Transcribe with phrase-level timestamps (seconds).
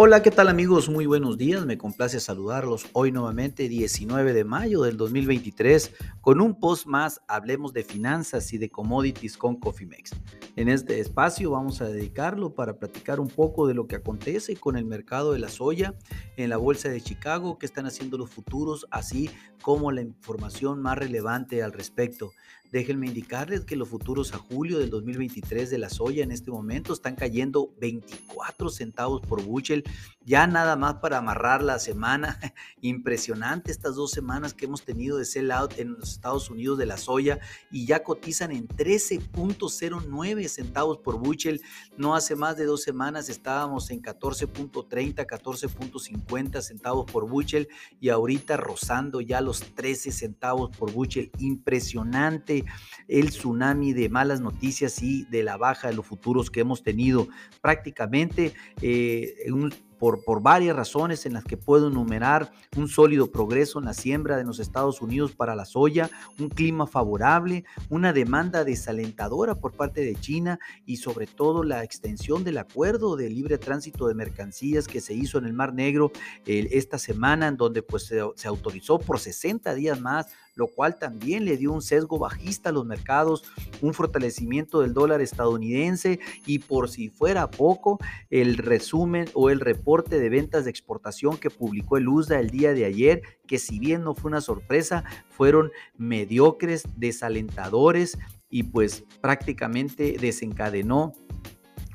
[0.00, 0.88] Hola, ¿qué tal amigos?
[0.88, 5.90] Muy buenos días, me complace saludarlos hoy nuevamente 19 de mayo del 2023
[6.20, 10.12] con un post más, hablemos de finanzas y de commodities con Cofimex.
[10.54, 14.76] En este espacio vamos a dedicarlo para platicar un poco de lo que acontece con
[14.76, 15.94] el mercado de la soya
[16.36, 19.28] en la bolsa de Chicago, qué están haciendo los futuros, así
[19.62, 22.30] como la información más relevante al respecto.
[22.70, 26.92] Déjenme indicarles que los futuros a julio del 2023 de la soya en este momento
[26.92, 29.84] están cayendo 24 centavos por bushel,
[30.28, 32.38] ya nada más para amarrar la semana.
[32.82, 36.84] Impresionante estas dos semanas que hemos tenido de sell out en los Estados Unidos de
[36.84, 37.38] la soya
[37.70, 41.62] y ya cotizan en 13.09 centavos por bushel.
[41.96, 48.58] No hace más de dos semanas estábamos en 14.30, 14.50 centavos por bushel y ahorita
[48.58, 51.30] rozando ya los 13 centavos por bushel.
[51.38, 52.66] Impresionante
[53.08, 57.28] el tsunami de malas noticias y de la baja de los futuros que hemos tenido
[57.62, 58.52] prácticamente
[58.82, 63.94] eh, un por, varias razones en las que puedo enumerar un sólido progreso en la
[63.94, 69.72] siembra de los Estados Unidos para la soya, un clima favorable, una demanda desalentadora por
[69.72, 74.86] parte de China y sobre todo la extensión del acuerdo de libre tránsito de mercancías
[74.86, 76.12] que se hizo en el Mar Negro
[76.46, 80.26] esta semana, en donde pues, se, se autorizó por 60 días más
[80.58, 83.44] lo cual también le dio un sesgo bajista a los mercados,
[83.80, 90.18] un fortalecimiento del dólar estadounidense y por si fuera poco, el resumen o el reporte
[90.18, 94.02] de ventas de exportación que publicó el USDA el día de ayer, que si bien
[94.02, 98.18] no fue una sorpresa, fueron mediocres, desalentadores
[98.50, 101.12] y pues prácticamente desencadenó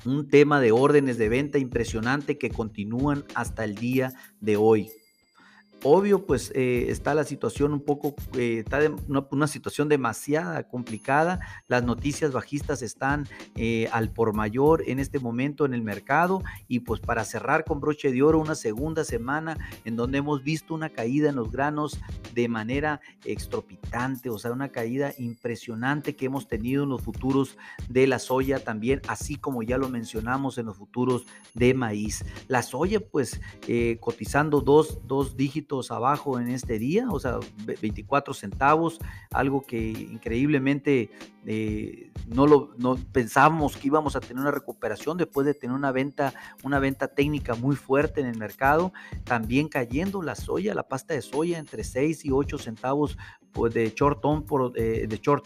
[0.06, 4.90] un tema de órdenes de venta impresionante que continúan hasta el día de hoy.
[5.86, 8.80] Obvio, pues eh, está la situación un poco, eh, está
[9.32, 11.42] una, situación demasiado complicada.
[11.68, 16.42] Las noticias bajistas están eh, al por mayor en este momento en el mercado.
[16.70, 20.74] Y pues para cerrar con broche de oro, una segunda semana en donde hemos visto
[20.74, 22.00] una caída en los granos
[22.34, 27.58] de manera extropitante, o sea, una caída impresionante que hemos tenido en los futuros
[27.90, 32.24] de la soya también, así como ya lo mencionamos en los futuros de maíz.
[32.48, 33.42] La soya, pues
[34.00, 37.40] cotizando dos, dos dígitos abajo en este día, o sea,
[37.82, 39.00] 24 centavos,
[39.32, 41.10] algo que increíblemente
[41.46, 42.72] eh, no lo
[43.12, 46.34] pensábamos que íbamos a tener una recuperación después de tener una venta,
[46.64, 48.94] una venta técnica muy fuerte en el mercado,
[49.24, 53.18] también cayendo la soya, la pasta de soya entre 6 y 8 centavos
[53.54, 55.46] pues, de short por, eh, de short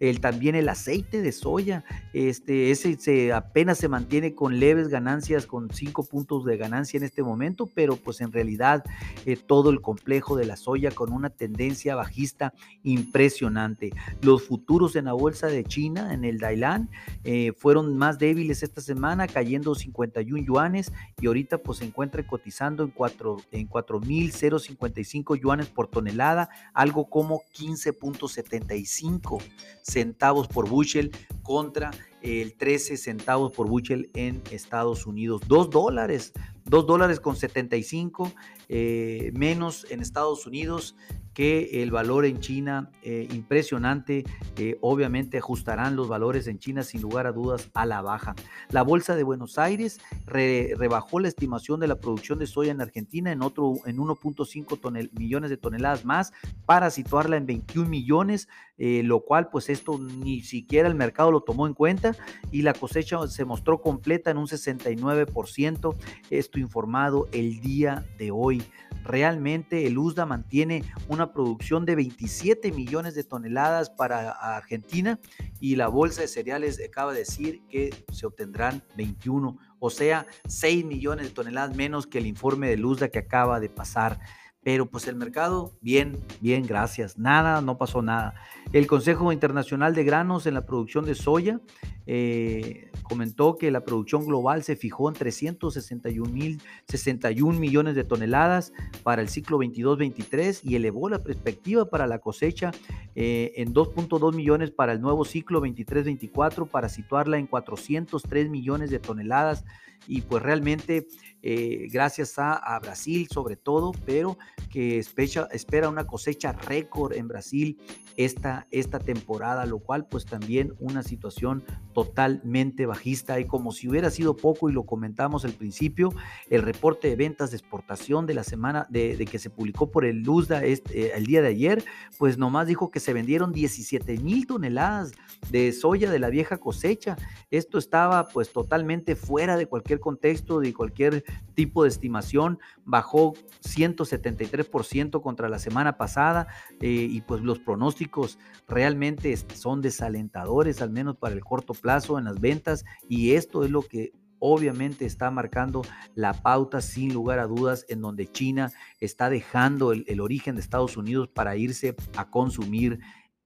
[0.00, 5.46] el, también el aceite de soya, este, ese se, apenas se mantiene con leves ganancias,
[5.46, 8.84] con 5 puntos de ganancia en este momento, pero pues en realidad
[9.24, 13.90] eh, todo el complejo de la soya con una tendencia bajista impresionante.
[14.20, 16.88] Los futuros en la de China, en el Dailan,
[17.22, 20.90] eh, fueron más débiles esta semana, cayendo 51 yuanes
[21.20, 27.42] y ahorita pues se encuentra cotizando en 4 en 4.055 yuanes por tonelada, algo como
[27.54, 29.42] 15.75
[29.82, 31.12] centavos por bushel
[31.42, 31.90] contra
[32.22, 35.42] el 13 centavos por bushel en Estados Unidos.
[35.46, 36.32] 2 dólares,
[36.64, 38.32] 2 dólares con 75
[38.68, 40.96] eh, menos en Estados Unidos
[41.38, 44.24] que el valor en China, eh, impresionante,
[44.56, 48.34] eh, obviamente ajustarán los valores en China sin lugar a dudas a la baja.
[48.70, 53.30] La Bolsa de Buenos Aires rebajó la estimación de la producción de soya en Argentina
[53.30, 56.32] en, en 1.5 millones de toneladas más
[56.66, 61.42] para situarla en 21 millones, eh, lo cual pues esto ni siquiera el mercado lo
[61.42, 62.16] tomó en cuenta
[62.50, 65.94] y la cosecha se mostró completa en un 69%,
[66.30, 68.64] esto informado el día de hoy.
[69.08, 75.18] Realmente el USDA mantiene una producción de 27 millones de toneladas para Argentina
[75.60, 80.84] y la bolsa de cereales acaba de decir que se obtendrán 21, o sea, 6
[80.84, 84.20] millones de toneladas menos que el informe de USDA que acaba de pasar.
[84.62, 87.16] Pero pues el mercado, bien, bien, gracias.
[87.16, 88.34] Nada, no pasó nada.
[88.72, 91.60] El Consejo Internacional de Granos en la producción de soya
[92.06, 98.72] eh, comentó que la producción global se fijó en 361 mil 61 millones de toneladas
[99.02, 102.72] para el ciclo 22-23 y elevó la perspectiva para la cosecha
[103.14, 108.98] eh, en 2.2 millones para el nuevo ciclo 23-24 para situarla en 403 millones de
[108.98, 109.64] toneladas
[110.06, 111.06] y pues realmente
[111.42, 114.38] eh, gracias a, Brasil sobre todo, pero
[114.70, 117.78] que espera, una cosecha récord en Brasil
[118.16, 121.64] esta, esta temporada, lo cual pues también una situación
[121.94, 126.12] totalmente bajista y como si hubiera sido poco y lo comentamos al principio,
[126.50, 130.22] el reporte de ventas de exportación de la semana de, que se publicó por el
[130.22, 131.84] Luzda este, el día de ayer,
[132.18, 135.12] pues nomás dijo que se vendieron 17 mil toneladas
[135.50, 137.16] de soya de la vieja cosecha.
[137.50, 141.24] Esto estaba pues totalmente fuera de cualquier cualquier contexto, de cualquier
[141.54, 143.32] tipo de estimación, bajó
[143.62, 146.48] 173% contra la semana pasada
[146.80, 152.26] eh, y pues los pronósticos realmente son desalentadores, al menos para el corto plazo en
[152.26, 155.82] las ventas y esto es lo que obviamente está marcando
[156.14, 158.70] la pauta sin lugar a dudas en donde China
[159.00, 163.00] está dejando el, origen de Estados Unidos para irse a consumir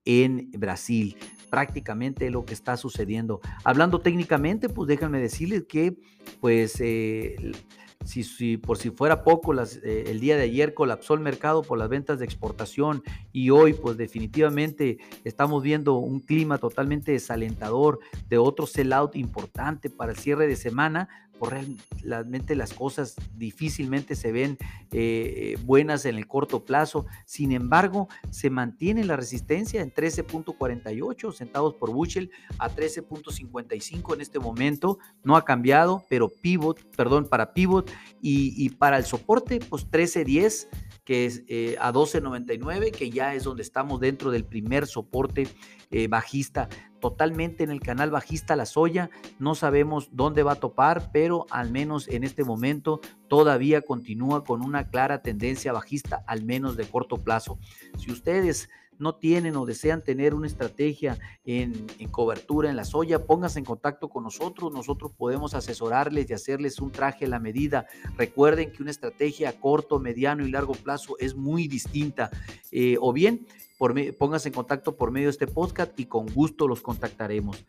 [0.05, 1.17] en Brasil.
[1.51, 3.41] Prácticamente lo que está sucediendo.
[3.65, 5.97] Hablando técnicamente, pues déjenme decirles que
[6.41, 7.53] pues eh,
[8.05, 11.89] si, por si fuera poco, eh, el día de ayer colapsó el mercado por las
[11.89, 13.03] ventas de exportación
[13.33, 20.13] y hoy pues definitivamente estamos viendo un clima totalmente desalentador de otro sellout importante para
[20.13, 21.09] el cierre de semana,
[21.47, 24.59] realmente las cosas difícilmente se ven
[24.91, 27.07] eh, buenas en el corto plazo.
[27.25, 34.39] Sin embargo, se mantiene la resistencia en 13.48 centavos por bushel a 13.55 en este
[34.39, 34.99] momento.
[35.25, 37.91] No ha cambiado, pero pivot, perdón, para pivot
[38.21, 40.69] y, para el soporte, pues 13.10
[41.05, 45.49] que es eh, a 12.99, que ya es donde estamos dentro del primer soporte
[45.91, 46.69] eh, bajista,
[47.03, 49.11] totalmente en el canal bajista la soya.
[49.41, 54.63] No sabemos dónde va a topar, pero al menos en este momento todavía continúa con
[54.63, 57.59] una clara tendencia bajista, al menos de corto plazo.
[57.99, 58.71] Si ustedes
[59.03, 64.09] no tienen o desean tener una estrategia en, cobertura en la soya, pónganse en contacto
[64.09, 64.73] con nosotros.
[64.73, 67.87] Nosotros podemos asesorarles y hacerles un traje a la medida.
[68.17, 72.31] Recuerden que una estrategia a corto, mediano y largo plazo es muy distinta.
[72.71, 73.47] Eh, o bien,
[73.77, 77.65] por, en contacto por medio de este podcast y con gusto los contactaremos.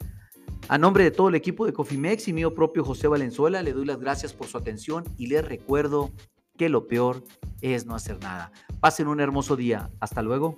[0.70, 3.86] A nombre de todo el equipo de Cofimex y mío propio José Valenzuela, le doy
[3.86, 6.12] las gracias por su atención y les recuerdo
[6.58, 7.24] que lo peor
[7.62, 8.52] es no hacer nada.
[8.80, 9.90] Pasen un hermoso día.
[10.00, 10.56] Hasta luego.